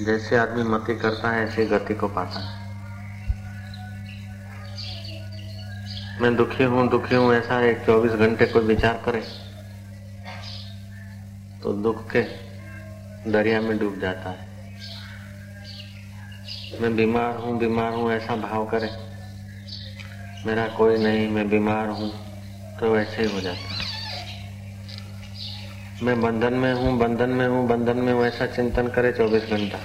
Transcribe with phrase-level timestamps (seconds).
[0.00, 2.62] जैसे आदमी मति करता है, ऐसे गति को पाता है।
[6.20, 9.22] मैं दुखी हूँ दुखी हूँ, ऐसा एक चौबीस घंटे कोई विचार करे
[11.62, 12.22] तो दुख के
[13.30, 14.52] दरिया में डूब जाता है।
[16.80, 18.90] मैं बीमार हूँ बीमार हूँ, ऐसा भाव करे,
[20.46, 22.10] मेरा कोई नहीं, मैं बीमार हूँ
[22.80, 23.73] तो वैसे ही हो जाता है।
[26.02, 29.78] मैं बंधन में हूँ, बंधन में हूँ, बंधन में हूँ, ऐसा चिंतन करे चौबीस घंटा।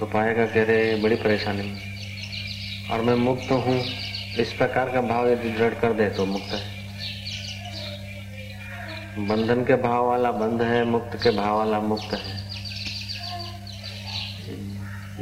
[0.00, 1.80] तो पाएगा कह रहे बड़ी परेशानी। में
[2.90, 3.84] और मैं मुक्त हूँ,
[4.38, 6.80] इस प्रकार का भाव यदि दृढ़ कर दे तो मुक्त है।
[9.28, 12.50] बंधन के भाव वाला बंध है, मुक्त के भाव वाला मुक्त है।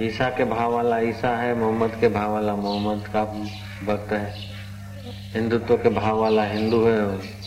[0.06, 3.25] ईसा के भाव वाला ईसा है, मोहम्मद के भाव वाला मोहम्मद का
[3.87, 4.34] भक्त है।
[5.33, 7.39] हिंदुत्व के भाव वाला हिंदू है।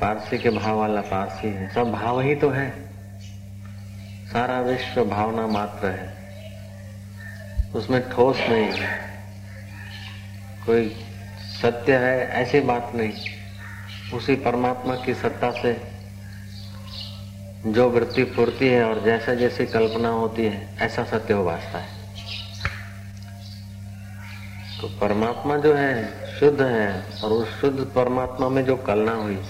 [0.00, 2.70] पारसी के भाव वाला पारसी है। सब भाव ही तो है।
[4.32, 6.20] सारा विश्व भावना मात्र है।
[7.74, 9.10] उसमें ठोस नहीं है।
[10.66, 10.96] कोई
[11.62, 13.12] सत्य है, ऐसी बात नहीं।
[14.12, 15.90] उसी परमात्मा की सत्ता से
[17.66, 21.88] जो वृत्ति फूर्ती है और जैसा जैसी कल्पना होती है, ऐसा सत्य हो वास्ता है।
[24.80, 29.42] तो परमात्मा जो है, शुद्ध है और उस शुद्ध परमात्मा में जो कलना हुई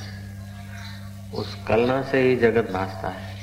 [1.34, 3.36] उस कलना से ही जगत भासता है।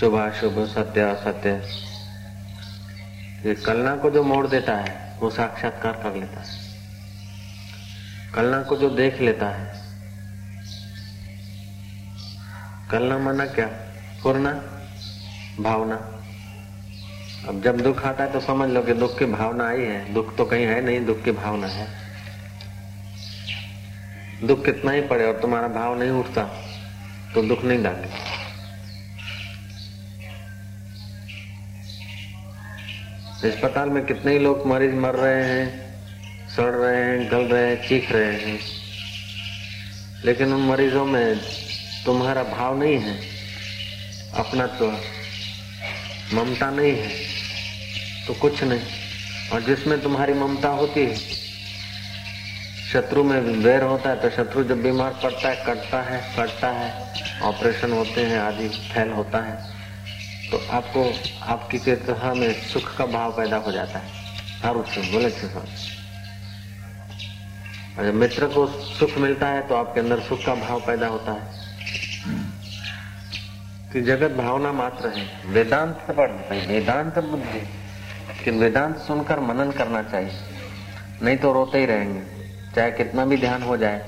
[0.00, 1.62] शुभ शुभ सत्य, असत्य।
[3.54, 6.58] कलना को जो मोड़ देता है, वो साक्षात्कार कर लेता है।
[8.34, 9.80] कलना को जो देख लेता है।
[12.90, 13.66] कलना माना क्या?
[14.22, 14.52] पूर्णा?
[15.60, 15.94] भावना?
[17.48, 20.36] अब जब दुख आता है तो समझ लो कि दुख की भावना आई है। दुख
[20.36, 22.07] तो कहीं है नहीं, दुख की भावना है।
[24.44, 26.42] दुख कितना ही पड़े और तुम्हारा भाव नहीं उठता
[27.34, 28.06] तो दुख नहीं डाले
[33.48, 35.66] अस्पताल में कितने ही लोग मरीज़ मर रहे हैं,
[36.48, 38.58] सड़ रहे हैं, गल रहे हैं, चीख रहे हैं।
[40.24, 41.38] लेकिन उन मरीजों में
[42.04, 43.18] तुम्हारा भाव नहीं है,
[44.34, 44.90] अपना तो
[46.34, 47.10] ममता नहीं है
[48.26, 48.80] तो कुछ नहीं।
[49.52, 51.37] और जिसमें तुम्हारी ममता होती है
[52.92, 57.14] शत्रु में वैर होता है तो शत्रु जब बीमार पड़ता है कटता है कटता है,
[57.40, 59.78] ऑपरेशन होते हैं आदि, फैल होता है
[60.50, 61.12] तो आपको,
[61.42, 64.08] आपकी चेतना में सुख का भाव पैदा हो जाता है।
[64.58, 65.66] हर से, बोले जब
[68.14, 71.58] मित्र को सुख मिलता है तो आपके अंदर सुख का भाव पैदा होता है।
[73.92, 80.32] कि जगत भावना मात्र है। वेदांत पढ़ वेदांत बुद्धि लेकिन वेदांत सुनकर मनन करना चाहिए।
[81.22, 82.37] नहीं तो रोते ही रहेंगे।
[82.78, 84.06] चाहे कितना भी ध्यान हो जाए,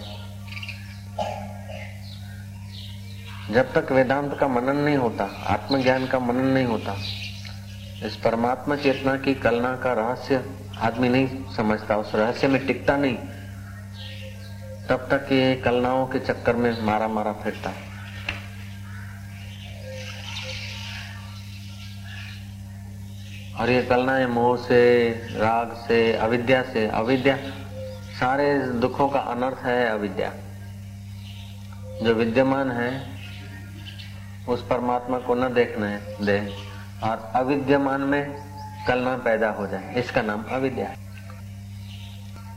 [3.51, 6.95] जब तक वेदांत का मनन नहीं होता, आत्मज्ञान का मनन नहीं होता,
[8.07, 10.45] इस परमात्मा चेतना की कलना का रहस्य
[10.79, 13.17] आदमी नहीं समझता, उस रहस्य में टिकता नहीं,
[14.89, 17.91] तब तक ये कलनाओं के चक्कर में मारा मारा फिरता। है
[23.61, 27.39] और ये कलनाएँ मोह से, राग से, अविद्या से, अविद्या
[28.21, 30.33] सारे दुखों का अनर्थ है अविद्या।
[32.03, 33.07] जो विद्यमान है,
[34.49, 36.55] उस परमात्मा को न देखने दे
[37.03, 38.37] और अविद्यमान में
[38.89, 40.95] कलना पैदा हो जाए। इसका नाम अविद्या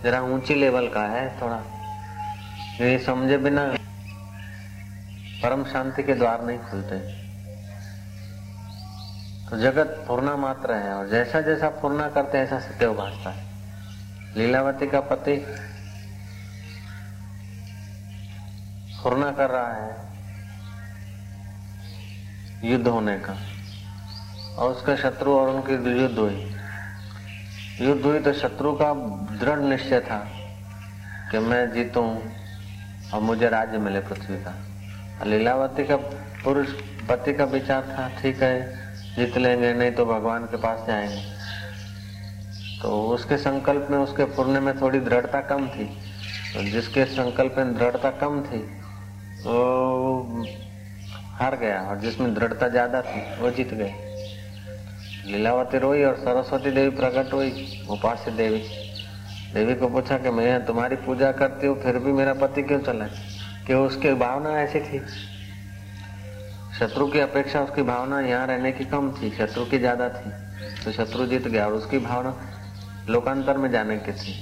[0.04, 1.64] जरा ऊँची लेवल का है थोड़ा।
[2.82, 3.66] ये समझे बिना
[5.44, 7.00] परम शांति के द्वार नहीं खुलते।
[9.50, 13.53] तो जगत पूर्णा मात्र है और जैसा जैसा पूर्णा करते हैं, ऐसा सत्य उभारता है।
[14.38, 15.46] लीलावती का पति
[19.04, 20.04] फुरना कर रहा है
[22.72, 23.38] युद्ध होने का।
[24.56, 26.56] और उसका शत्रु और उनकी युद्ध हुई।
[27.82, 28.94] युद्ध हुई तो शत्रु का
[29.36, 30.32] दृढ़ निश्चय था
[31.32, 32.20] कि मैं जीतूं
[33.14, 34.54] और मुझे राज्य मिले पृथ्वी का।
[35.26, 35.96] लीलावती का
[36.44, 36.68] पुरुष
[37.10, 38.78] पति का विचार था, ठीक है,
[39.16, 41.43] जीत लेंगे, नहीं तो भगवान के पास जाएँगे।
[42.84, 45.86] तो उसके संकल्प में, उसके पुण्य में थोड़ी दृढ़ता कम थी।
[46.54, 48.58] तो जिसके संकल्प में दृढ़ता कम थी,
[49.46, 50.46] वो
[51.34, 53.94] हार गया और जिसमें दृढ़ता ज़्यादा थी, वो जीत गए।
[55.26, 58.64] लीलावती रोई और सरस्वती देवी प्रकट हुई, उपास्य देवी।
[59.54, 63.06] देवी को पूछा कि, मैं तुम्हारी पूजा करती हूँ, फिर भी मेरा पति क्यों चला?
[63.68, 65.00] कि उसकी भावना ऐसी थी।
[66.80, 70.32] शत्रु की अपेक्षा उसकी भावना यहाँ रहने की कम थी, शत्रु की ज़्यादा थी।
[70.86, 72.36] तो शत्रु जीत गया और उसकी भावना
[73.10, 74.34] लोकांतर में जाने के थी।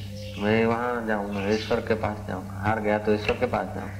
[0.41, 3.99] मैं वहाँ जाऊँगा, ईश्वर के पास जाऊँगा। हार गया तो ईश्वर के पास जाऊँगा।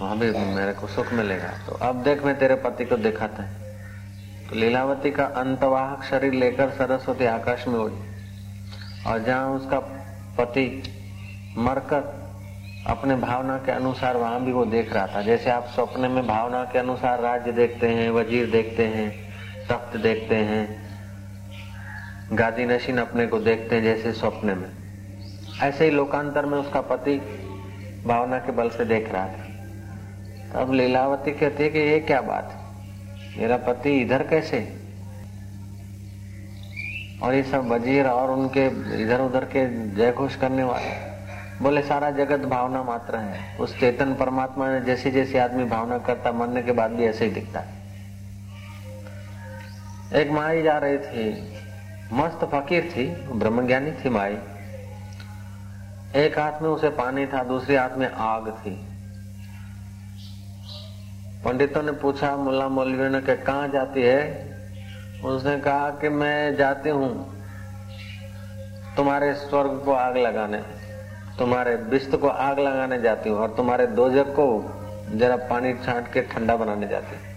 [0.00, 3.62] वहाँ भी मेरे को सुख मिलेगा। तो अब देख मैं तेरे पति को दिखाता है।
[4.48, 7.96] तो लीलावती का अंतवाहक शरीर लेकर सरस्वती आकाश में उड़ी।
[9.06, 9.78] और जहाँ उसका
[10.38, 10.82] पति
[11.58, 12.12] मरकर
[12.86, 16.64] अपने भावना के अनुसार वहाँ भी वो देख रहा था। जैसे आप सपने में भावना
[16.64, 19.10] के अनुसार राज्य देखते हैं, वज़ीर देखते हैं,
[19.68, 20.83] तख्त देखते हैं
[22.32, 24.70] गादी नशीन अपने को देखते हैं जैसे सपने में।
[25.62, 27.16] ऐसे ही लोकांतर में उसका पति
[28.06, 32.50] भावना के बल से देख रहा था। अब लीलावती कहती है कि ये क्या बात
[32.52, 32.64] है?
[33.40, 34.76] मेरा पति इधर कैसे?
[37.22, 38.66] और ये सब वज़ीर और उनके
[39.02, 41.14] इधर उधर के जय घोष करने वाले।
[41.62, 46.32] बोले, सारा जगत भावना मात्र है। उस चेतन परमात्मा ने जैसे जैसे आदमी भावना करता,
[46.32, 47.74] मरने के बाद भी ऐसे ही दिखता है।
[50.14, 51.54] एक माई जा रही थी।
[52.14, 54.38] मस्त फकीर थी, ब्रह्मज्ञानी थी माई।
[56.16, 58.70] एक हाथ में उसे पानी था, दूसरे हाथ में आग थी।
[61.44, 64.54] पंडितों ने पूछा, मुल्ला मौलवी ने कहा जाती है?
[65.24, 67.34] उसने कहा कि, मैं जाती हूँ
[68.96, 70.58] तुम्हारे स्वर्ग को आग लगाने,
[71.38, 74.46] तुम्हारे बिस्त को आग लगाने जाती हूँ और तुम्हारे दोजक को
[75.14, 77.34] जरा पानी छाट के ठंडा बनाने जाती हूँ।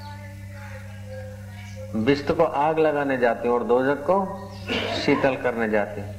[2.05, 6.15] बिस्त को आग लगाने जाती हूँ और दोजक को शीतल करने जाते हूँ।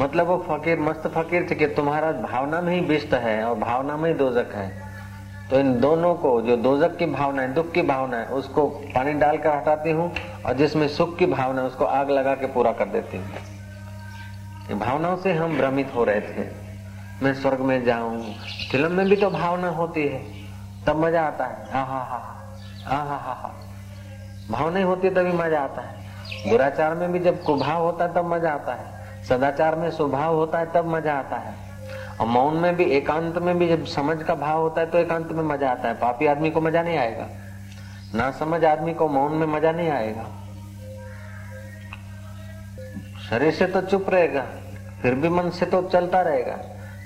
[0.00, 3.96] मतलब वो फकीर, मस्त फकीर थे कि तुम्हारा भावना में ही बिस्त है और भावना
[3.96, 4.86] में ही दोजक है।
[5.50, 9.12] तो इन दोनों को, जो दोजक की भावना है, दुख की भावना है, उसको पानी
[9.12, 10.12] डालकर हटाती हूँ
[10.46, 15.16] और जिसमें सुख की भावना है, उसको आग लगा के पूरा कर देती हूँ। भावनाओं
[15.16, 16.48] से हम भ्रमित हो रहे थे।
[17.22, 18.34] मैं स्वर्ग में जाऊँ,
[18.70, 20.24] फ़िल्म में भी तो भावना होती है।
[20.86, 22.36] तब मज़ा आता है। हा हा हा।
[22.84, 23.54] हा हा हा हा।
[24.50, 28.24] भावना होती है तभी मज़ा आता है। दुराचार में भी जब कुभाव होता है, तब
[28.24, 31.54] मज़ा आता है। सदाचार में स्वभाव होता है, तब मज़ा आता है।
[32.20, 35.32] और मौन में भी, एकांत में भी जब समझ का भाव होता है तो एकांत
[35.32, 37.26] में मज़ा आता है। पापी आदमी को मज़ा नहीं आएगा।
[38.14, 40.24] ना समझ आदमी को मौन में मज़ा नहीं आएगा।
[43.20, 44.44] शरीर से तो चुप रहेगा,
[45.02, 46.56] फिर भी मन से तो चलता रहेगा।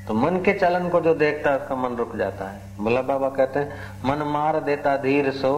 [0.09, 3.29] तो मन के चलन को जो देखता है, उसका मन रुक जाता है। भोला बाबा
[3.29, 3.73] कहते हैं,
[4.05, 5.53] मन मार देता धीर सो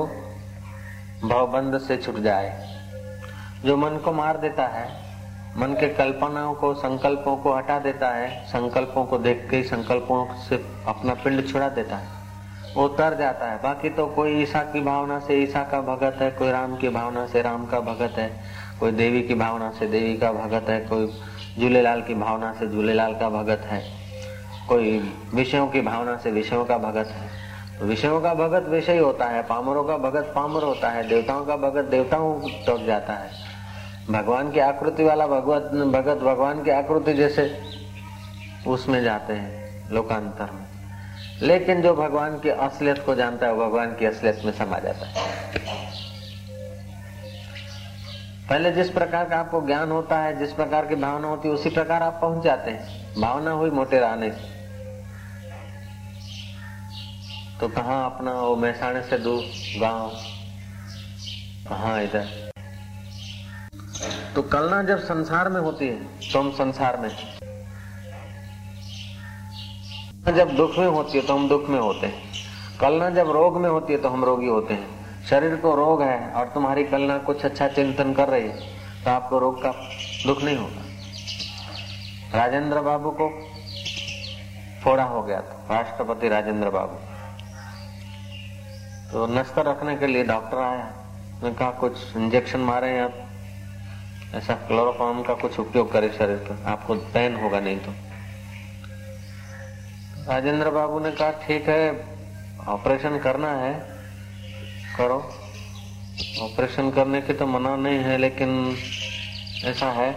[1.24, 2.68] भवबंद से छुट जाए।
[3.64, 4.88] जो मन को मार देता है,
[5.56, 10.64] मन के कल्पनाओं को, संकल्पों को हटा देता है, संकल्पों को देख के, संकल्पों से
[10.86, 12.08] अपना पिंड छुड़ा देता है।
[12.76, 16.30] वो तर जाता है। बाकी तो कोई ईसा की भावना से, ईसा का भगत है,
[16.30, 18.40] कोई राम की भावना से, राम का भगत है,
[18.80, 21.20] कोई देवी की भावना से, देवी का भगत है, कोई
[21.60, 23.82] झूलेलाल की भावना से, झूलेलाल का भगत है,
[24.68, 27.41] कोई विषयों की भावना से, विषयों का भगत है।
[27.82, 31.84] विषयों का भगत विषय होता है, पामरों का भगत पामर होता है, देवताओं का भगत
[31.84, 33.30] देवताओं तक जाता है।
[34.10, 37.60] भगवान की आकृति वाला भगवत, भगत भगवान की आकृति जैसे
[38.66, 40.66] उसमें जाते हैं, लोकांतर में।
[41.42, 45.14] लेकिन जो भगवान की असलियत को जानता है भगवान की असलियत में समा जाता है।
[48.48, 51.68] पहले जिस प्रकार का आपको ज्ञान होता है, जिस प्रकार की भावना होती है, उसी
[51.68, 54.51] प्रकार आप पहुँच जाते हैं। भावना हुई मोटे रहने
[57.62, 59.42] तो कहा अपना वो मैसाने से दूर
[59.80, 60.08] गाँव?
[61.68, 62.26] कहा इधर?
[64.34, 67.08] तो कलना जब संसार में होती है तो हम संसार में
[70.36, 73.68] जब दुख में होती है तो हम दुख में होते हैं। कलना जब रोग में
[73.70, 77.44] होती है तो हम रोगी होते हैं। शरीर को रोग है और तुम्हारी कलना कुछ
[77.44, 78.58] अच्छा चिंतन कर रही है
[79.04, 79.72] तो आपको रोग का
[80.26, 83.30] दुख नहीं होगा। राजेंद्र बाबू को
[84.84, 87.11] फोड़ा हो गया था, राष्ट्रपति राजेंद्र बाबू।
[89.12, 90.92] तो नस्तर रखने के लिए डॉक्टर आया
[91.42, 93.28] ने कहा, कुछ इंजेक्शन मारे आप।
[94.34, 97.92] ऐसा क्लोरोफॉर्म का कुछ उपयोग करे शरीर पर। आपको पेन होगा नहीं तो।
[100.28, 102.08] राजेंद्र बाबू ने कहा, ठीक है
[102.68, 103.74] ऑपरेशन करना है।
[104.96, 105.30] करो।
[106.40, 108.76] ऑपरेशन करने की तो मना नहीं है, लेकिन
[109.64, 110.12] ऐसा है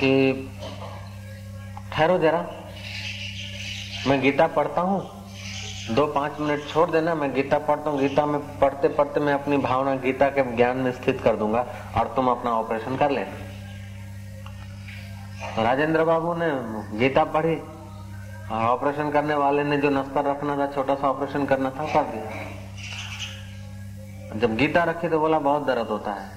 [0.00, 0.32] कि
[1.92, 2.46] ठहरो जरा।
[4.06, 5.17] मैं गीता पढ़ता हूँ।
[5.90, 9.56] दो पाँच मिनट छोड़ देना, मैं गीता पढ़ता हूँ। गीता में पढ़ते पढ़ते मैं अपनी
[9.56, 11.66] भावना गीता के ज्ञान में स्थित कर दूँगा
[11.96, 13.32] और तुम अपना ऑपरेशन कर लेना।
[15.62, 16.50] राजेंद्र बाबू ने
[16.98, 17.56] गीता पढ़ी,
[18.52, 22.02] और ऑपरेशन करने वाले ने जो नस्तर रखना था, छोटा सा ऑपरेशन करना था, कर
[22.02, 22.30] दिया।
[24.38, 26.30] जब गीता रखी तो बोला, बहुत दर्द होता है।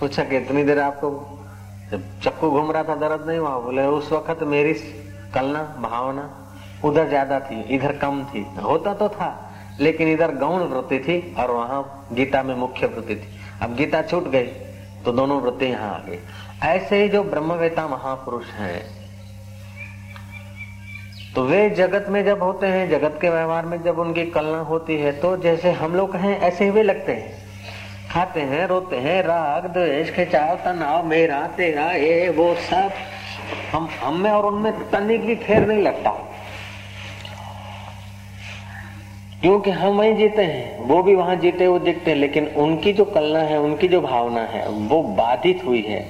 [0.00, 1.38] पूछा कि, इतनी देर आपको
[1.90, 3.58] जब चक्कू घूम रहा था, दर्द नहीं हुआ?
[3.58, 4.74] बोले, उस वक्त मेरी
[5.34, 6.38] कलना, भावना
[6.84, 9.30] उधर ज़्यादा थी, इधर कम थी। होता तो था,
[9.80, 13.28] लेकिन इधर गौण वृत्ति थी और वहाँ गीता में मुख्य वृत्ति थी।
[13.62, 14.46] अब गीता छूट गई
[15.04, 16.18] तो दोनों वृत्ति यहाँ आ गई।
[16.64, 18.82] ऐसे ही जो ब्रह्मवेता महापुरुष हैं
[21.34, 24.96] तो वे जगत में जब होते हैं, जगत के व्यवहार में जब उनकी कलना होती
[24.96, 27.40] है तो जैसे हम लोग हैं, ऐसे ही वे लगते हैं।
[28.10, 32.90] खाते हैं, रोते हैं, राग, द्वेष, खिंचाव, तनाव, मेरा, तेरा, ये, वो सब।
[33.72, 36.10] हम हम में और उनमें तनी की फेर नहीं लगता।
[39.42, 43.04] क्योंकि हम वहीं जीते हैं, वो भी वहाँ जीते हुए दिखते हैं, लेकिन उनकी जो
[43.06, 46.04] कलना है, उनकी जो भावना है, वो बाधित हुई है।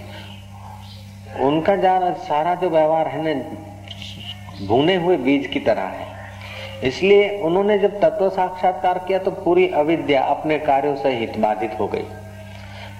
[1.40, 3.32] उनका जा सारा जो व्यवहार है ना,
[4.66, 6.10] भुने हुए बीज की तरह है।
[6.84, 12.04] इसलिए उन्होंने जब तत्व साक्षात्कार किया तो पूरी अविद्या अपने कार्यों सहित बाधित हो गई।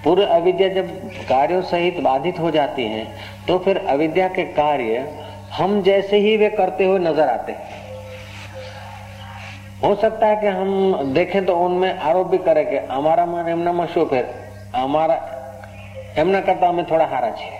[0.03, 0.89] पूरी अविद्या जब
[1.29, 3.05] कार्यों सहित बाधित हो जाती है
[3.47, 5.07] तो फिर अविद्या के कार्य
[5.53, 7.81] हम जैसे ही वे करते हुए नज़र आते हैं।
[9.82, 13.86] हो सकता है कि हम देखें तो उनमें आरोप भी करें कि हमारा मन એમનામાં
[13.88, 14.24] શું ફેર
[14.76, 15.16] અમારા
[16.16, 17.56] એમના કરતા અમે થોડા હારા છીએ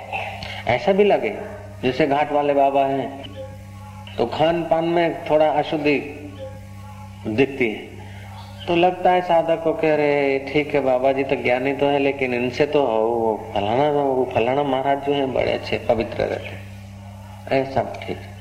[0.68, 1.30] ऐसा भी लगे
[1.82, 3.06] जैसे घाट वाले बाबा हैं
[4.16, 5.94] तो खान पान में थोड़ा अशुद्धि
[7.28, 11.72] दिखती है तो लगता है साधक को कह रहे ठीक है बाबा जी तो ज्ञानी
[11.74, 16.24] तो है लेकिन इनसे तो वो फलाना वो फलाना महाराज जो है बड़े अच्छे पवित्र
[16.24, 18.31] रहते ऐसा ठीक है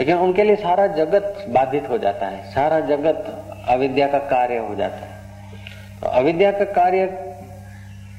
[0.00, 4.74] लेकिन उनके लिए सारा जगत बाधित हो जाता है, सारा जगत अविद्या का कार्य हो
[4.74, 7.02] जाता है। तो अविद्या का कार्य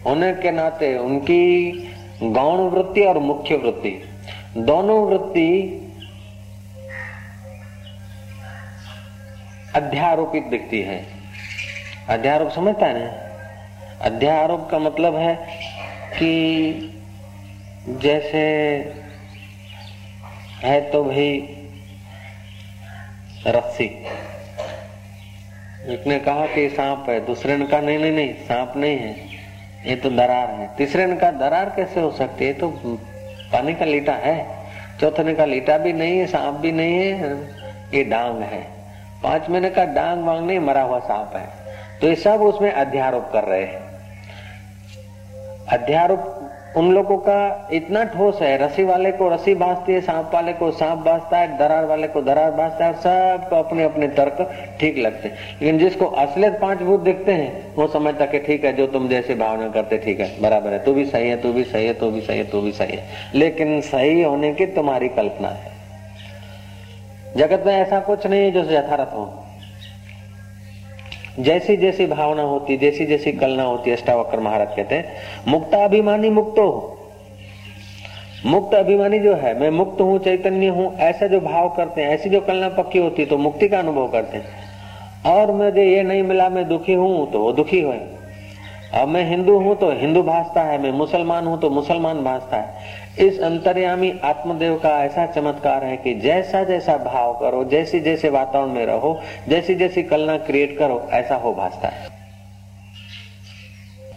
[0.06, 1.72] होने के नाते उनकी
[2.24, 4.04] गौण वृत्ति और मुख्य वृत्ति,
[4.58, 5.78] दोनों वृत्ति
[9.76, 11.06] अध्यारोपित दिखती है।
[12.10, 13.12] अध्यारोप समझता है ना?
[14.02, 15.36] अध्यारोप का मतलब है
[16.14, 16.34] कि
[17.88, 18.40] जैसे
[20.64, 21.58] है तो भाई
[23.48, 24.06] रस्सी।
[25.88, 29.16] एक ने कहा कि सांप है। दूसरे ने कहा, नहीं नहीं नहीं, सांप नहीं है।
[29.86, 32.54] ये तो दरार है। तीसरे ने कहा, दरार कैसे हो सकती है?
[32.54, 32.68] तो
[33.54, 34.48] पानी का लीटा है।
[35.00, 37.34] चौथे ने कहा, लीटा भी नहीं है, सांप भी नहीं है,
[37.94, 38.68] ये डांग है।
[39.24, 41.48] पाँच महीने का डांग वांग नहीं मरा हुआ सांप है।
[42.02, 43.92] तो ये सब उसमें अध्यारोप कर रहे हैं।
[45.68, 46.41] अध्यारोप
[46.78, 50.72] उन लोगों का इतना ठोस है रसी वाले को रसी बांधती है, सांप वाले को
[50.72, 55.28] सांप बांधता है, दरार वाले को दरार बांधता है सबको अपने अपने तर्क ठीक लगते
[55.28, 59.08] हैं। लेकिन जिसको असलियत पाँच भूत दिखते हैं, वो समझता कि ठीक है, जो तुम
[59.10, 61.94] जैसे भावना करते, ठीक है, बराबर है। तू भी सही है, तू भी सही है,
[61.94, 63.04] तू भी सही है, तू भी सही है।
[63.36, 65.72] लेकिन सही होने की तुम्हारी कल्पना है।
[67.38, 69.44] जगत में ऐसा कुछ नहीं है जो यथारथ हो।
[71.40, 75.14] जैसी जैसी भावना होती जैसी जैसी कलना होती, अष्टावक्र महाराज कहते हैं,
[75.48, 76.98] मुक्त अभिमानी मुक्तो
[78.46, 82.30] मुक्त अभिमानी जो है, मैं मुक्त हूँ, चैतन्य हूँ, ऐसा जो भाव करते हैं, ऐसी
[82.30, 84.60] जो कलना पक्की होती तो मुक्ति का अनुभव करते हैं।
[85.28, 88.00] और मुझे ये नहीं मिला, मैं दुखी हूँ तो वो दुखी हुए
[88.94, 93.00] अब मैं हिंदू हूँ तो हिंदू भाजता है, मैं मुसलमान हूँ तो मुसलमान भाजता है।
[93.20, 98.72] इस अंतर्यामी आत्मदेव का ऐसा चमत्कार है कि जैसा जैसा भाव करो, जैसे जैसे वातावरण
[98.72, 102.10] में रहो, जैसी जैसी कलना क्रिएट करो, ऐसा हो भासता है।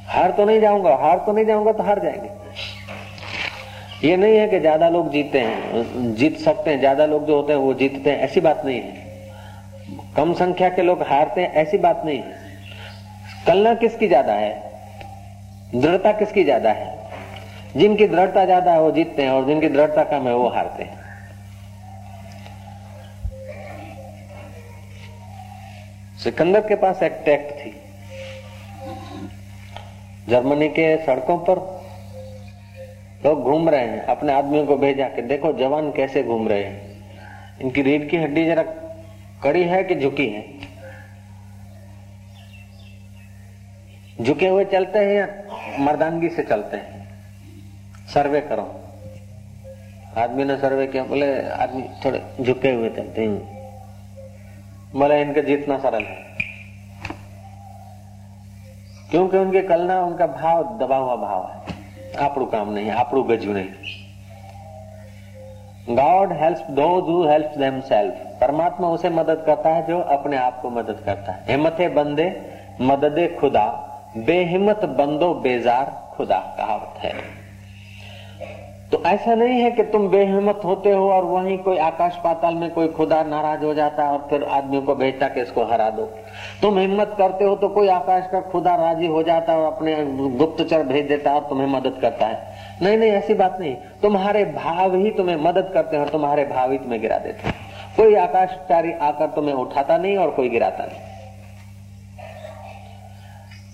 [0.06, 2.28] हार तो नहीं जाऊँगा, हार तो नहीं जाऊँगा तो हार जाएँगे।
[4.08, 7.52] ये नहीं है कि ज़्यादा लोग जीते हैं, जीत सकते हैं, ज़्यादा लोग जो होते
[7.52, 9.02] हैं वो जीतते हैं, ऐसी बात नहीं है।
[10.16, 12.36] कम संख्या के लोग हारते हैं, ऐसी बात नहीं है।
[13.46, 14.62] कलना किसकी ज़्यादा है?
[15.74, 17.03] दृढ़ता किसकी ज़्यादा है?
[17.76, 21.02] जिनकी दृढ़ता ज़्यादा है, वो जीतते हैं, और जिनकी दृढ़ता कम है, वो हारते हैं।
[26.18, 27.74] सिकंदर के पास एक टैक्ट थी।
[30.28, 31.58] जर्मनी के सड़कों पर
[33.24, 37.02] लोग घूम रहे हैं। अपने आदमियों को भेजा के, देखो, जवान कैसे घूम रहे हैं?
[37.60, 38.62] इनकी रीढ़ की हड्डी जरा
[39.42, 40.44] कड़ी है कि झुकी है?
[44.20, 45.28] झुके हुए चलते हैं या
[45.78, 47.03] मर्दानगी से चलते हैं?
[48.08, 48.80] सर्वे करो।
[50.18, 53.14] आदमी ने सर्वे किया, बोले, आदमी थोड़े झुके हुए हैं
[54.96, 56.24] बोले, इनका जीतना सरल है।
[59.10, 61.60] क्योंकि उनके कलना उनका भाव, दबा हुआ भाव है।
[62.18, 63.68] आपड़ू काम नहीं, आपड़ू गजू नहीं।
[65.96, 71.02] God help those help themselves परमात्मा उसे मदद करता है, जो अपने आप को मदद
[71.04, 72.42] करता है। हिम्मते बंदे,
[72.80, 73.66] मददे खुदा,
[74.16, 77.43] बेहिम्मत बंदो, बेजार खुदा, कहावत है।
[78.94, 82.70] तो ऐसा नहीं है कि तुम बेहिम्मत होते हो और वहीं कोई आकाश पाताल में
[82.70, 86.02] कोई खुदा नाराज़ हो जाता है और फिर आदमियों को भेजता कि इसको हरा दो।
[86.62, 89.96] तुम हिम्मत करते हो तो कोई आकाश का खुदा राज़ी हो जाता है और अपने
[90.36, 92.38] गुप्तचर भेज देता है और तुम्हें मदद करता है।
[92.82, 96.72] नहीं नहीं, ऐसी बात नहीं। तुम्हारे भाव ही तुम्हें मदद करते हैं और तुम्हारे भाव
[96.72, 97.54] ही तुम्हें गिरा देते हैं।
[97.96, 101.13] कोई आकाशचारी आकर तुम्हें उठाता नहीं और कोई गिराता नहीं।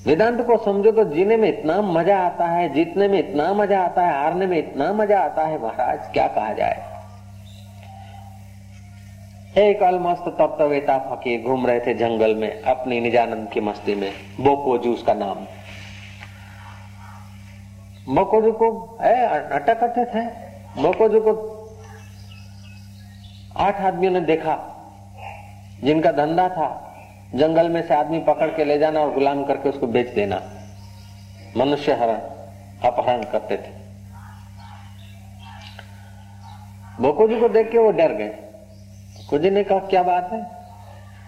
[0.07, 4.07] वेदांत को समझो तो जीने में इतना मज़ा आता है, जीतने में इतना मज़ा आता
[4.07, 6.89] है, हारने में इतना मज़ा आता है, महाराज, क्या कहा जाए?
[9.59, 14.93] एक अलमस्त तत्वेता फकीर, घूम रहे थे जंगल में, अपनी निजानंद की मस्ती में, बोकोजू
[14.93, 15.47] उसका नाम।
[18.15, 20.27] बोकोजू को अटक अटक थे?
[20.83, 21.33] बोकोजू को
[23.57, 24.59] आठ आदमियों ने देखा,
[25.85, 26.90] जिनका धंधा था
[27.35, 30.43] जंगल में से आदमी पकड़ के ले जाना और गुलाम करके उसको बेच देना।
[31.57, 32.19] मनुष्य हरण
[32.89, 33.79] अपहरण करते थे।
[37.03, 38.35] बोकोजी को देख के वो डर गए।
[39.31, 40.47] कुजी ने कहा, क्या बात है?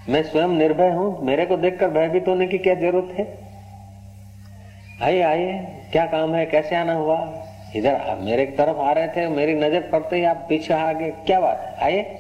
[0.09, 3.39] मैं स्वयं निर्भय हूँ। मेरे को देखकर भयभीत होने की क्या ज़रूरत है?
[5.03, 5.53] आइए आइए।
[5.93, 6.47] क्या काम है?
[6.47, 7.45] कैसे आना हुआ?
[7.77, 11.11] इधर, आप मेरे तरफ़ आ रहे थे। मेरी नज़र पड़ते ही आप पीछे आ गए।
[11.11, 11.85] क्या बात है?
[11.85, 12.19] आइए।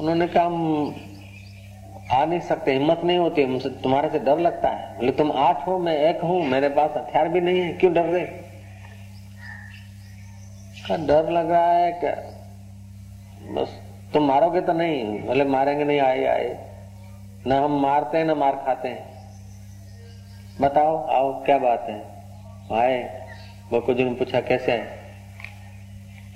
[0.00, 0.48] उन्होंने कहा
[2.12, 5.78] आ नहीं सकते, हिम्मत नहीं होती तुम्हारे से डर लगता है। बोले, तुम आठ हो,
[5.78, 8.50] मैं एक हूँ, मेरे पास हथियार भी नहीं है, क्यों डर रहे
[10.90, 12.12] डर लग रहा है क्या
[13.52, 13.80] बस
[14.12, 16.66] तुम मारोगे तो नहीं बोले मारेंगे नहीं, आए आए।
[17.46, 19.10] न हम मारते हैं, न मार खाते हैं।
[20.60, 22.04] बताओ, आओ, क्या बात है?
[22.72, 23.26] आए
[23.72, 24.98] बको जी ने पूछा, कैसे है?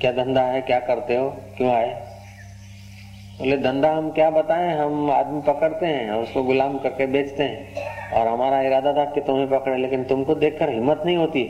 [0.01, 1.31] क्या धंधा है, क्या करते हो?
[1.57, 2.14] क्यों आए?
[3.39, 4.79] बोले, धंधा हम क्या बताएँ?
[4.79, 9.21] हम आदमी पकड़ते हैं और उसको गुलाम करके बेचते हैं। और हमारा इरादा था कि
[9.21, 11.45] तुम्हें पकड़े, लेकिन तुमको देखकर हिम्मत नहीं होती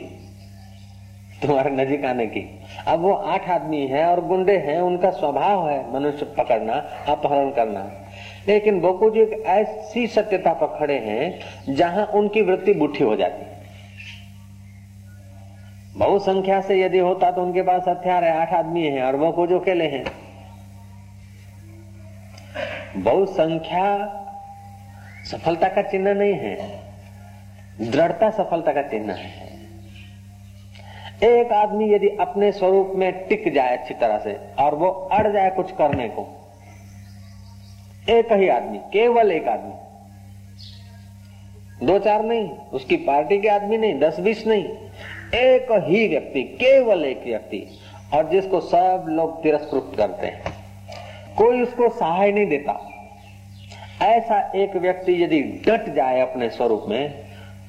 [1.41, 5.93] तुम्हारे नजीक आने की। अब वो आठ आदमी है और गुंडे हैं, उनका स्वभाव है
[5.93, 6.73] मनुष्य पकड़ना,
[7.07, 7.91] अपहरण करना।
[8.47, 11.39] लेकिन बोकू जी एक ऐसी सत्यता पर खड़े हैं,
[11.75, 13.45] जहाँ उनकी वृत्ति बुठी हो जाती।
[15.99, 19.31] बहु संख्या से यदि होता तो उनके पास हथियार है, आठ आदमी है और वो
[19.31, 20.24] को जो अकेले हैं।
[22.97, 23.85] बहुसंख्या
[25.31, 26.55] सफलता का चिन्ह नहीं है,
[27.81, 29.53] दृढ़ता सफलता का चिन्ह है।
[31.23, 35.49] एक आदमी यदि अपने स्वरूप में टिक जाए अच्छी तरह से और वो अड़ जाए
[35.49, 36.27] कुछ करने को,
[38.09, 39.73] एक ही आदमी, केवल एक आदमी,
[41.85, 44.63] दो चार नहीं, उसकी पार्टी के आदमी नहीं, दस बीस नहीं,
[45.35, 47.67] एक ही व्यक्ति, केवल एक व्यक्ति,
[48.13, 50.53] और जिसको सब लोग तिरस्कृत करते हैं,
[51.37, 52.73] कोई उसको सहाय नहीं देता।
[54.05, 57.13] ऐसा एक व्यक्ति यदि डट जाए अपने स्वरूप में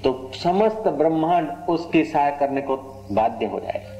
[0.05, 2.77] तो समस्त ब्रह्मांड उसकी सहाय करने को
[3.12, 3.94] बाध्य हो जाएगा।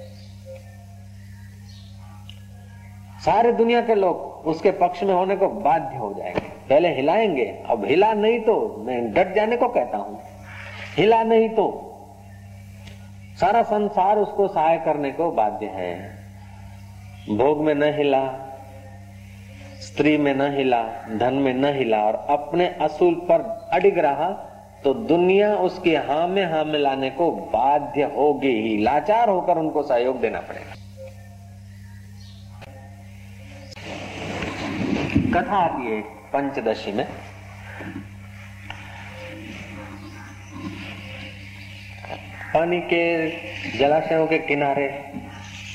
[3.25, 7.85] सारे दुनिया के लोग उसके पक्ष में होने को बाध्य हो जाएँगे। पहले हिलाएँगे, अब
[7.85, 10.21] हिला नहीं तो मैं डट जाने को कहता हूँ।
[10.97, 11.67] हिला नहीं तो
[13.41, 15.95] सारा संसार उसको सहाय करने को बाध्य है।
[17.29, 18.23] भोग में न हिला
[19.97, 20.83] स्त्री में न हिला,
[21.17, 24.29] धन में न हिला और अपने असूल पर अडिग रहा
[24.85, 30.21] तो दुनिया उसकी हा में हा मिलाने को बाध्य होगी ही। लाचार होकर उनको सहयोग
[30.21, 30.75] देना पड़ेगा।
[35.35, 37.07] कथा आती है पंचदशी में।
[42.55, 43.31] पानी के
[43.79, 44.89] जलाशयों के किनारे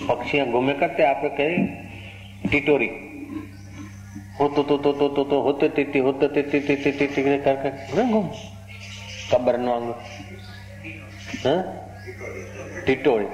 [0.10, 1.58] पक्षियाँ घूमे करते, आप कहे,
[2.50, 3.08] टिटोरी।
[4.41, 8.29] हो तो तो तो तो तो तो होते तिथि होते तिथि तिथि तिथि करके घूम
[9.31, 9.89] કબર નો અંગ
[12.87, 13.27] टिटोड़ी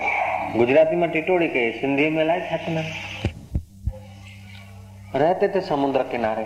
[0.53, 2.83] गुजराती में टिटोड़ी कही सिंधी में लाए छातना
[5.14, 6.45] रहते थे समुद्र किनारे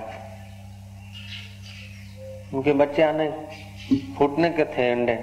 [2.54, 3.26] उनके बच्चे आने
[4.18, 5.16] फूटने के थे अंडे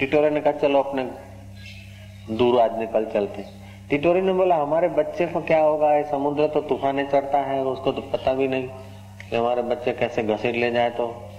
[0.00, 1.04] टिटोरे ने कहा चलो अपने
[2.36, 3.44] दूर आज निकल चलते
[3.89, 5.93] टिटोरी ने बोला, हमारे बच्चे को क्या होगा?
[5.95, 8.67] ये समुद्र तो तूफाने चढ़ता है, उसको तो पता भी नहीं
[9.29, 11.29] कि हमारे बच्चे कैसे घसीट ले जाए तो।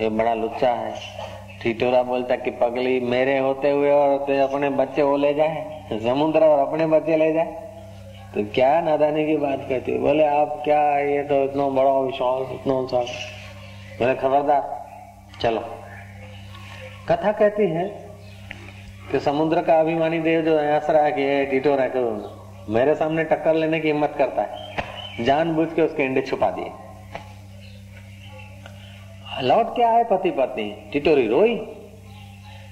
[0.00, 0.94] ये बड़ा लुच्चा है।
[1.62, 6.68] टिटोरा बोलता कि, पगली, मेरे होते हुए और अपने बच्चे वो ले जाए, समुद्र और
[6.68, 7.70] अपने बच्चे ले जाए।
[8.34, 12.86] तो क्या नादानी की बात कहती बोले, आप क्या, ये तो इतना बड़ा विश्वास इतना
[12.86, 13.00] सा
[13.98, 14.86] बोले, खबरदार,
[15.40, 15.60] चलो।
[17.08, 18.01] कथा कहती है
[19.10, 23.24] कि समुद्र का अभिमानी देव जो हंस रहा है कि ये टिटोरा को मेरे सामने
[23.24, 26.70] टक्कर लेने की हिम्मत करता है। जानबूझ के उसके अंडे छुपा दिए।
[29.42, 31.54] लौट क्या है पति पत्नी। टिटोरी रोई।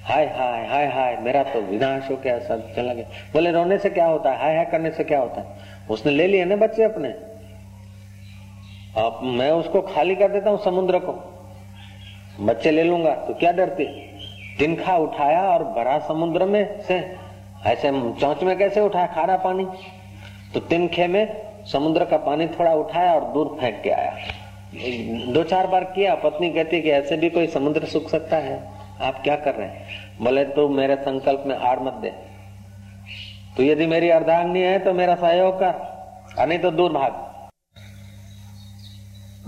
[0.05, 3.91] हाय हाय हाय हाय, मेरा तो विनाश हो गया, सब चला गया। बोले, रोने से
[3.91, 4.39] क्या होता है?
[4.39, 5.47] हाय हाय करने से क्या होता है?
[5.91, 7.09] उसने ले लिए ना बच्चे अपने।
[8.97, 11.13] अब मैं उसको खाली कर देता हूँ समुद्र को।
[12.45, 13.85] बच्चे ले लूँगा तो क्या डरते
[14.61, 16.95] तिनखा उठाया और भरा समुद्र में से
[17.67, 19.65] ऐसे चौंच में कैसे उठाया खारा पानी?
[20.55, 25.67] तो तिनखे में समुद्र का पानी थोड़ा उठाया और दूर फेंक के आया। दो चार
[25.67, 28.59] बार किया, पत्नी कहती कि ऐसे भी कोई समुद्र सुख सकता है?
[29.01, 29.87] आप क्या कर रहे हैं?
[30.21, 32.11] बोले तो मेरे संकल्प में आड़ मत दे।
[33.57, 37.13] तो यदि मेरी अर्धांगनी है तो मेरा सहयोग कर नहीं तो दूर भाग।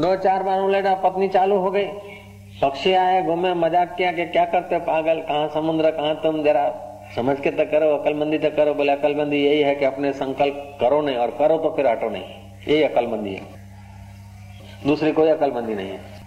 [0.00, 1.86] दो चार बार उलेटा पत्नी चालू हो गई।
[2.62, 5.20] पक्षी आए, घूमे, मज़ाक किया कि क्या करते पागल?
[5.20, 6.42] कहाँ समुद्र, कहाँ तुम?
[6.42, 6.68] जरा
[7.16, 11.00] समझ के तो करो, अकलमंदी तो करो, बोले, अकलमंदी यही है कि अपने संकल्प करो
[11.00, 12.22] नहीं और करो तो फिर हटो नहीं।
[12.68, 13.40] यही अकलमंदी है।
[14.86, 16.20] दूसरी कोई अकलमंदी नहीं है।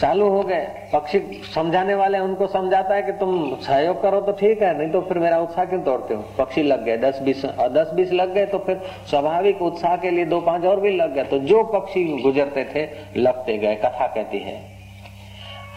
[0.00, 1.18] चालू हो गए। पक्षी
[1.54, 5.18] समझाने वाले उनको समझाता है कि तुम सहयोग करो तो ठीक है, नहीं तो फिर
[5.18, 6.24] मेरा उत्साह क्यों तोड़ते हो?
[6.38, 10.24] पक्षी लग गए, दस बीस दस बीस लग गए तो फिर स्वाभाविक उत्साह के लिए
[10.24, 12.88] दो पाँच और भी लग गए। तो जो पक्षी गुजरते थे
[13.20, 14.79] लगते गए, कथा कहती है।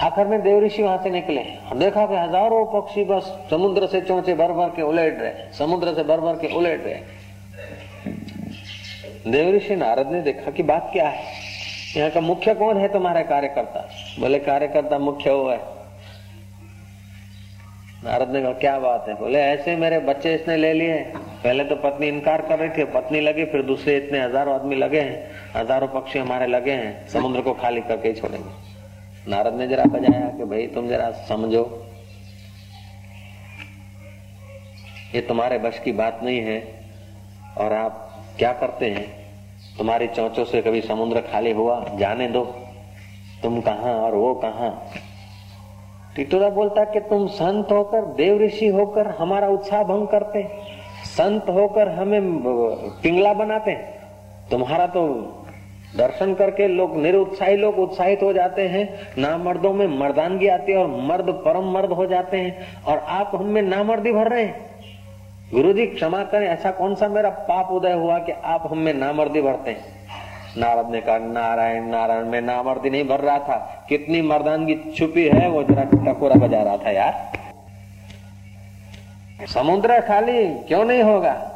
[0.02, 1.42] आखिर में देव ऋषि वहाँ से निकले
[1.76, 6.04] देखा कि हज़ारों पक्षी बस समुद्र से चौचे, भर भर के उलेट रहे समुद्र से
[6.04, 7.00] भर भर के उलेट रहे
[9.28, 11.24] देव ऋषि नारद ने देखा कि बात क्या है?
[11.98, 13.88] यहाँ का मुख्य कौन है तुम्हारे कार्यकर्ता?
[14.20, 15.58] बोले, कार्यकर्ता मुख्य वो है।
[18.04, 19.14] नारद ने कहा, क्या बात है?
[19.16, 20.98] बोले, ऐसे मेरे बच्चे इसने ले लिए
[21.44, 25.00] पहले तो पत्नी इनकार कर रही थी, पत्नी लगी, फिर दूसरे इतने हज़ारों आदमी लगे
[25.00, 28.73] हैं। हज़ारों पक्षी हमारे लगे हैं, समुद्र को खाली करके छोड़ेंगे।
[29.28, 31.64] नारद ने जरा बजाया कि भाई तुम जरा समझो।
[35.16, 36.60] ये तुम्हारे बश की बात नहीं है,
[37.58, 39.06] और आप क्या करते हैं?
[39.78, 42.44] तुम्हारी चौचों से कभी समुद्र खाली हुआ, जाने दो।
[43.44, 44.70] तुम कहा और वो कहा?
[46.16, 50.44] टिटोरा बोलता कि तुम संत होकर, देव ऋषि होकर हमारा उत्साह भंग करते
[51.06, 52.22] संत होकर हमें
[53.04, 53.74] पिंगला बनाते
[54.52, 55.02] तुम्हारा तो
[55.98, 60.78] दर्शन करके लोग निरुत्साही, लोग उत्साहित हो जाते हैं। ना मर्दों में मर्दानगी आती है
[60.78, 64.66] और मर्द परम मर्द हो जाते हैं और आप हमें नामर्दी भर रहे हैं।
[65.54, 69.42] गुरु जी क्षमा करें, ऐसा कौन सा मेरा पाप उदय हुआ कि आप हमें नामर्दी
[69.42, 69.86] भरते हैं?
[70.58, 75.50] नारद ने कहा, नारायण नारायण, में नामर्दी नहीं भर रहा था। कितनी मर्दानगी छुपी है,
[75.50, 77.32] वो जरा टकोरा बजा रहा था यार।
[79.48, 81.53] समुद्र खाली, क्यों नहीं होगा?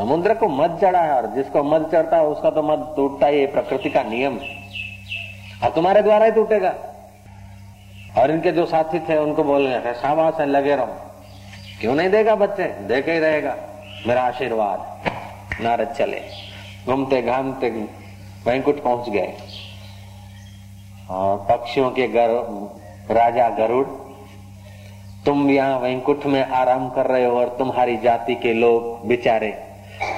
[0.00, 3.46] समुद्र को मत चढ़ा है और जिसको मत चढ़ता है उसका तो मत टूटता ही
[3.46, 4.38] प्रकृति का नियम
[5.64, 6.72] और तुम्हारे द्वारा ही टूटेगा।
[8.18, 10.96] और इनके जो साथी थे उनको बोलने शाबाश है लगे रहो।
[11.80, 12.64] क्यों नहीं देगा बच्चे?
[12.64, 13.54] दे के ही रहेगा।
[14.06, 16.22] मेरा आशीर्वाद। नारद चले।
[16.86, 17.70] घूमते घामते
[18.46, 19.34] वैंकुट पहुँच गए।
[21.10, 22.38] और पक्षियों के गर,
[23.10, 23.86] राजा गरुड़
[25.26, 29.58] तुम यहाँ वैंकुट में आराम कर रहे हो और तुम्हारी जाति के लोग बेचारे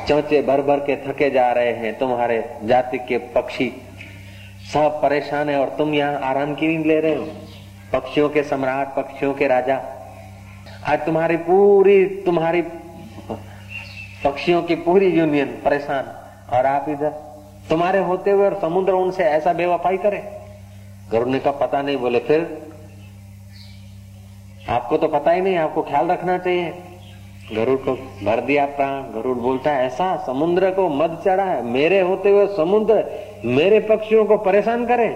[0.08, 3.72] चौचे भर भर के थके जा रहे हैं तुम्हारे जाति के पक्षी।
[4.72, 7.26] सब परेशान है और तुम यहाँ आराम की नींद ले रहे हो?
[7.92, 9.80] पक्षियों के सम्राट, पक्षियों के राजा।
[10.86, 12.62] आज तुम्हारी पूरी, तुम्हारी
[14.24, 16.04] पक्षियों की पूरी यूनियन परेशान।
[16.56, 17.08] और आप इधर,
[17.70, 20.38] तुम्हारे होते हुए और समुद्र उनसे ऐसा बेवफाई करे?
[21.12, 22.68] गरुड़ ने कहा पता नहीं बोले, फिर?
[24.68, 26.74] आपको तो पता ही नहीं, आपको ख्याल रखना चाहिए।
[27.54, 27.92] गरुड़ को
[28.24, 32.46] भर दिया प्राण। गरुड़ बोलता है, ऐसा समुद्र को मद चढ़ा है, मेरे होते हुए
[32.56, 33.04] समुद्र
[33.46, 35.08] मेरे पक्षियों को परेशान करे।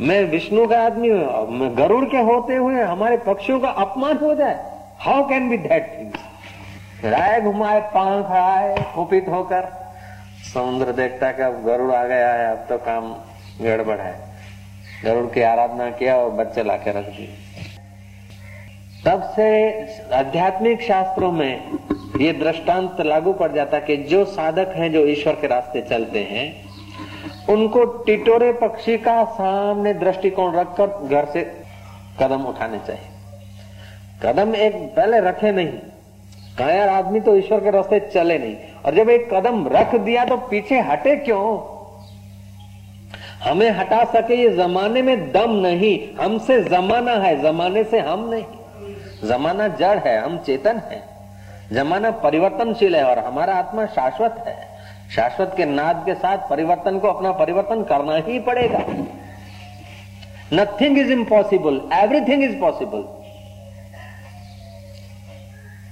[0.00, 4.58] मैं विष्णु का आदमी हूँ गरुड़ के होते हुए हमारे पक्षियों का अपमान हो जाए।
[4.98, 6.12] How can be that thing
[7.04, 9.68] राय घुमाए, पंख आए, कुपित होकर
[10.54, 13.12] समुद्र देखता कि अब गरुड़ आ गया है, अब तो काम
[13.60, 14.14] गड़बड़ है।
[15.04, 17.28] गरुड़ की आराधना किया और बच्चे लाके रख दिए।
[19.06, 19.72] तब से
[20.14, 21.78] आध्यात्मिक शास्त्रों में
[22.20, 26.64] ये दृष्टांत लागू पड़ जाता कि जो साधक हैं, जो ईश्वर के रास्ते चलते हैं,
[27.48, 31.42] उनको टिटोरे पक्षी का सामने दृष्टिकोण रखकर घर से
[32.22, 33.02] कदम उठाने चाहिए।
[34.22, 35.68] कदम एक पहले रखे नहीं।
[36.58, 40.36] कायर आदमी तो ईश्वर के रास्ते चले नहीं। और जब एक कदम रख दिया तो
[40.36, 41.58] पीछे हटे क्यों?
[43.50, 48.44] हमें हटा सके ये जमाने में दम नहीं। हमसे जमाना है, जमाने से हम नहीं।
[49.23, 51.01] जमाना जड़ है हम चेतन है
[51.71, 54.55] जमाना परिवर्तनशील है और हमारा आत्मा शाश्वत है
[55.15, 58.85] शाश्वत के नाद के साथ परिवर्तन को अपना परिवर्तन करना ही पड़ेगा
[60.53, 63.05] nothing is impossible everything is possible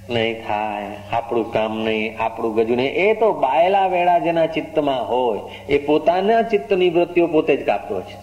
[0.08, 5.40] નહીં થાય આપણું કામ નહીં આપણું ગજુ નહીં એ તો બાયલા વેળા જેના ચિત્તમાં હોય
[5.68, 8.16] એ પોતાના ચિત્તની વૃત્તિઓ પોતે જ કાપતો છે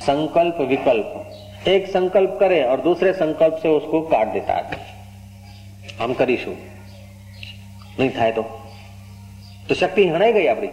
[0.00, 1.12] संकल्प विकल्प
[1.68, 4.78] एक संकल्प करे और दूसरे संकल्प से उसको काट देता है
[6.00, 6.54] हम करीशू
[7.98, 8.44] नहीं થાય તો
[9.68, 10.72] તો શક્તિ હણાઈ ગઈ આપણી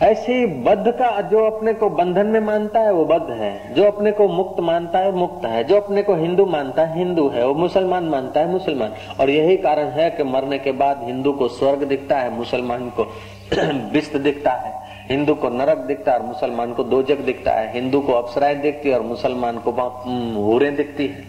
[0.00, 4.10] ऐसे बद्ध का जो अपने को बंधन में मानता है वो बद्ध है जो अपने
[4.12, 7.54] को मुक्त मानता है मुक्त है जो अपने को हिंदू मानता है हिंदू है वो
[7.56, 11.84] मुसलमान मानता है मुसलमान और यही कारण है कि मरने के बाद हिंदू को स्वर्ग
[11.84, 13.06] दिखता है मुसलमान को
[13.92, 14.72] विस्त दिखता है
[15.09, 18.89] हिंदू को नरक दिखता है और मुसलमान को दोजक दिखता है। हिंदू को अप्सराएँ दिखती
[18.89, 21.23] है और मुसलमान को हूरें दिखती है।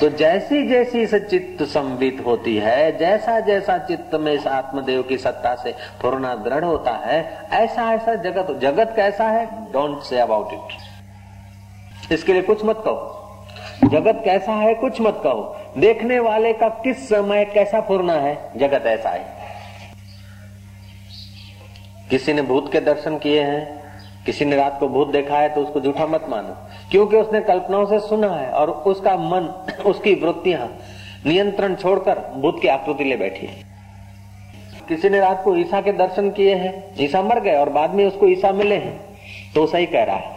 [0.00, 5.18] तो जैसी जैसी इस चित्त संबित होती है जैसा जैसा चित्त में इस आत्मदेव की
[5.18, 7.18] सत्ता से पूर्णा दृढ़ होता है
[7.52, 9.46] ऐसा ऐसा जगत जगत कैसा है?
[9.72, 13.18] डोंट से अबाउट इट इसके लिए कुछ मत कहो।
[13.84, 14.74] जगत कैसा है?
[14.74, 18.50] कुछ मत कहो। देखने वाले का किस समय कैसा पूर्णा है?
[18.56, 19.41] जगत ऐसा है।
[22.12, 23.82] किसी ने भूत के दर्शन किए हैं,
[24.26, 26.56] किसी ने रात को भूत देखा है तो उसको झूठा मत मानो।
[26.90, 30.78] क्योंकि उसने कल्पनाओं से सुना है और उसका मन, उसकी वृत्तियाँ
[31.26, 33.54] नियंत्रण छोड़कर भूत की आकृति ले बैठी है।
[34.88, 38.06] किसी ने रात को ईसा के दर्शन किए हैं, ईसा मर गए और बाद में
[38.06, 39.00] उसको ईसा मिले हैं
[39.54, 40.36] तो सही कह रहा है।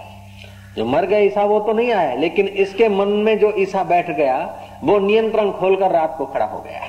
[0.77, 4.11] जो मर गए ईसा, वो तो नहीं आया, लेकिन इसके मन में जो ईसा बैठ
[4.11, 6.81] गया, वो नियंत्रण खोलकर रात को खड़ा हो गया।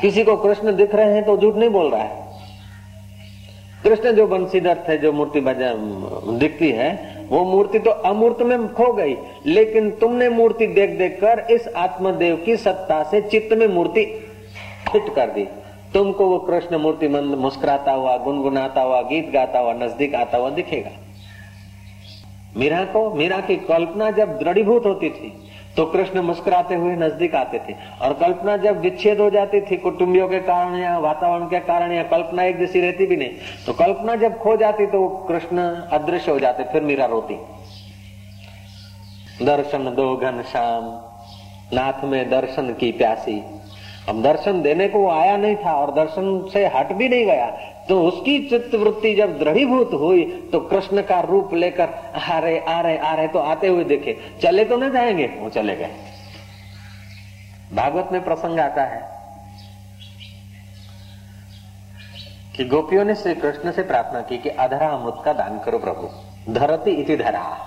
[0.00, 2.19] किसी को कृष्ण दिख रहे हैं तो झूठ नहीं बोल रहा है।
[3.84, 6.90] कृष्ण जो बंशीधर थे जो मूर्ति दिखती है,
[7.28, 9.16] वो मूर्ति तो अमूर्त में खो गई,
[9.46, 14.04] लेकिन तुमने मूर्ति देख देख कर इस आत्मदेव की सत्ता से चित्त में मूर्ति
[14.92, 15.46] फिट कर दी।
[15.94, 20.50] तुमको वो कृष्ण मूर्ति मंद मुस्कुराता हुआ, गुनगुनाता हुआ, गीत गाता हुआ, नज़दीक आता हुआ
[20.50, 20.90] दिखेगा।
[22.56, 25.32] मीरा को, मीरा की कल्पना जब दृढ़ीभूत होती थी
[25.76, 30.28] तो कृष्ण मुस्कुराते हुए नज़दीक आते थे और कल्पना जब विच्छेद हो जाती थी कुटुंबियों
[30.28, 34.16] के कारण या वातावरण के कारण या कल्पना एक जैसी रहती भी नहीं तो कल्पना
[34.16, 35.58] जब खो जाती तो कृष्ण
[35.92, 37.36] अदृश्य हो जाते, फिर मीरा रोती।
[39.44, 40.84] दर्शन दो घन श्याम,
[41.72, 43.40] नाथ में दर्शन की प्यासी।
[44.08, 47.46] अब दर्शन देने को आया नहीं था और दर्शन से हट भी नहीं गया
[47.88, 51.88] तो उसकी चित्त वृत्ति जब दृढ़ीभूत हुई तो कृष्ण का रूप लेकर
[52.28, 55.48] आ रहे आ रहे आ रहे तो आते हुए देखे। चले तो न जाएँगे, वो
[55.48, 55.90] चले गए।
[57.74, 59.10] भागवत में प्रसंग आता है
[62.56, 66.08] कि गोपियों ने श्री कृष्ण से प्रार्थना की कि अधरा अमृत का दान करो प्रभु।
[66.52, 67.58] धरती इति धरा।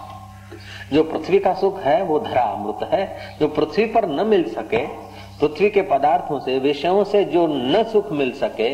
[0.93, 5.12] जो पृथ्वी का सुख है, वो धरा अमृत है। जो पृथ्वी पर न मिल सके
[5.43, 8.73] पृथ्वी के पदार्थों से, विषयों से जो न सुख मिल सके,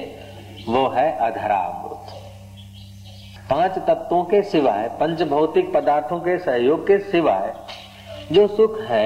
[0.71, 2.11] वो है अधरा अमृत
[3.49, 7.53] पाँच तत्वों के सिवाय, पंच भौतिक पदार्थों के सहयोग के सिवाय
[8.31, 9.05] जो सुख है,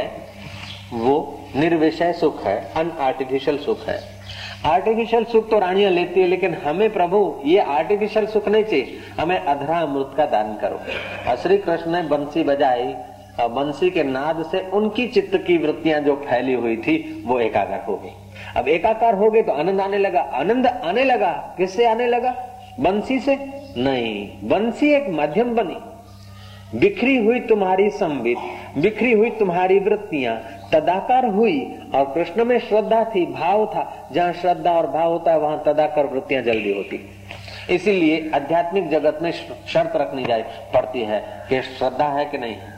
[0.94, 4.00] वो निर्विषय सुख है अन आर्टिफिशियल सुख है।
[4.66, 9.40] आर्टिफिशियल सुख तो रानियाँ लेती है, लेकिन हमें प्रभु, ये आर्टिफिशियल सुख नहीं चाहिए। हमें
[9.40, 12.94] अधरा अमृत का दान करो। श्री कृष्ण ने बंसी बजाई
[13.40, 17.96] बंसी के नाद से उनकी चित्त की वृत्तियाँ जो फैली हुई थी, वो एकाग्र हो
[17.96, 18.10] गई।
[18.58, 22.36] अब एकाकार हो गए तो आनंद आने लगा। आनंद आने लगा। किससे आने लगा?
[22.80, 23.36] बंसी से?
[23.78, 25.78] नहीं, बंसी एक माध्यम बनी।
[26.80, 28.38] बिखरी हुई तुम्हारी संबित
[28.78, 30.42] बिखरी हुई तुम्हारी वृत्तियाँ,
[30.72, 35.40] तदाकार हुई और कृष्ण में श्रद्धा थी, भाव था। जहाँ श्रद्धा और भाव होता है,
[35.40, 37.10] वहाँ तदाकर वृत्तियाँ जल्दी होती।
[37.70, 40.42] इसीलिए आध्यात्मिक जगत में शर्त रखनी जाए
[40.74, 42.73] पड़ती है कि श्रद्धा है कि नहीं है।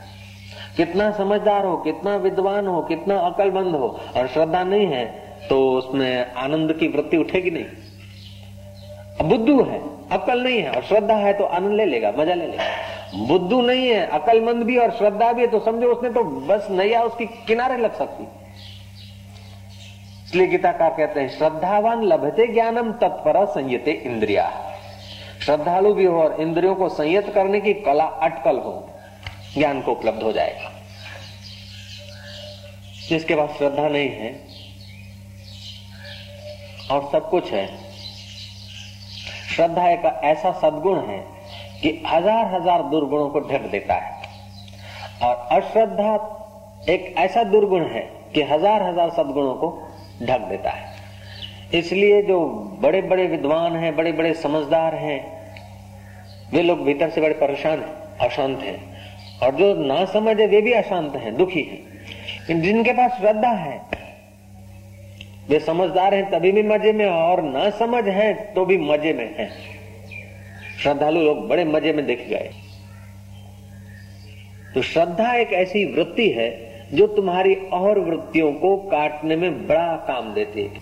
[0.76, 5.04] कितना समझदार हो, कितना विद्वान हो, कितना अकलमंद हो और श्रद्धा नहीं है
[5.48, 9.80] तो उसमें आनंद की वृत्ति उठेगी नहीं। बुद्धू है,
[10.12, 12.64] अकल नहीं है और श्रद्धा है तो आनंद ले लेगा, मज़ा ले लेगा।
[13.26, 17.02] बुद्धू नहीं है, अकलमंद भी और श्रद्धा भी है तो समझो उसने तो बस नैया
[17.02, 18.24] उसकी किनारे लग सकती।
[20.26, 24.50] इसलिए गीता का कहते हैं, श्रद्धावान लभते ज्ञानम तत्पर संयते इंद्रिया।
[25.40, 28.72] श्रद्धालु भी हो और इंद्रियों को संयत करने की कला अटकल हो।
[29.58, 30.72] ज्ञान को उपलब्ध हो जाएगा।
[33.08, 34.30] जिसके पास श्रद्धा नहीं है
[36.90, 37.66] और सब कुछ है,
[39.54, 41.18] श्रद्धा एक ऐसा सदगुण है
[41.82, 44.14] कि हज़ार हज़ार दुर्गुणों को ढक देता है।
[45.22, 46.14] और अश्रद्धा
[46.88, 48.00] एक ऐसा दुर्गुण है
[48.34, 49.70] कि हज़ार हज़ार सदगुणों को
[50.22, 50.94] ढक देता है।
[51.74, 52.40] इसलिए जो
[52.82, 55.20] बड़े बड़े विद्वान हैं बड़े बड़े समझदार हैं,
[56.52, 57.84] वे लोग भीतर से बड़े परेशान
[58.20, 58.95] अशांत हैं।
[59.42, 63.80] और जो ना समझे वे भी अशांत हैं, दुखी हैं। जिनके पास श्रद्धा है,
[65.48, 69.34] वे समझदार हैं, तभी भी मज़े में और न समझ है तो भी मज़े में
[69.38, 69.50] है।
[70.82, 72.50] श्रद्धालु लोग बड़े मज़े में देख गए।
[74.74, 76.48] तो श्रद्धा एक ऐसी वृत्ति है,
[76.92, 80.80] जो तुम्हारी और वृत्तियों को काटने में बड़ा काम देती है।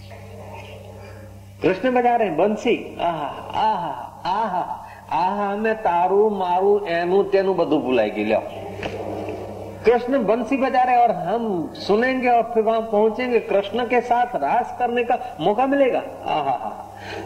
[1.63, 3.27] कृष्ण बजा रहे हैं, बंसी, आहा
[3.61, 8.42] आहा आहा। आहा मैं तारू मारू एनु तेनु બધું ભૂલાઈ ગયું
[9.84, 11.44] कृष्ण बंसी बजा रहे और हम
[11.78, 16.72] सुनेंगे और फिर वहां पहुंचेंगे कृष्ण के साथ रास करने का मौका मिलेगा आहा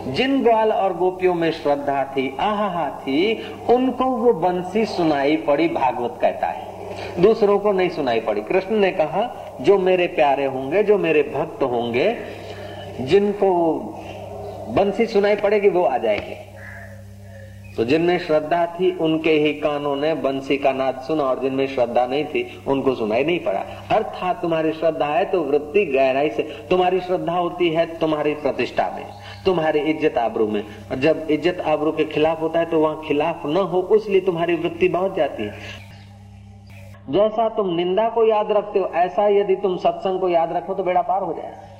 [0.09, 3.17] जिन ग्वाल और गोपियों में श्रद्धा थी आहा थी
[3.69, 8.91] उनको वो बंसी सुनाई पड़ी भागवत कहता है दूसरों को नहीं सुनाई पड़ी कृष्ण ने
[8.93, 9.27] कहा
[9.61, 12.07] जो मेरे प्यारे होंगे जो मेरे भक्त होंगे
[13.01, 13.51] जिनको
[14.75, 16.46] बंसी सुनाई पड़ेगी वो आ जाएंगे
[17.78, 22.06] तो जिनमें श्रद्धा थी, उनके ही कानों ने बंसी का नाद सुना और जिनमें श्रद्धा
[22.06, 23.60] नहीं थी, उनको सुनाई नहीं पड़ा।
[23.90, 29.04] अर्थात तुम्हारी श्रद्धा है तो वृत्ति गहराई से, तुम्हारी श्रद्धा होती है तुम्हारी प्रतिष्ठा में,
[29.44, 33.46] तुम्हारी इज़्ज़त आबरू में। और जब इज़्ज़त आबरू के खिलाफ होता है तो वहाँ खिलाफ
[33.46, 35.86] न हो इसलिए तुम्हारी वृत्ति बहुत जाती है।
[37.10, 40.82] जैसा तुम निंदा को याद रखते हो, ऐसा यदि तुम सत्संग को याद रखो तो
[40.82, 41.76] बेड़ा पार हो जाएगा।